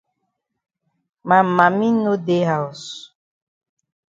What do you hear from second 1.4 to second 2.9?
mami no dey haus.